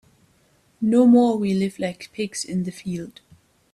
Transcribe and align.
No 0.81 1.05
more 1.05 1.37
we 1.37 1.53
live 1.53 1.77
like 1.77 2.09
pigs 2.11 2.43
in 2.43 2.63
the 2.63 2.71
field. 2.71 3.21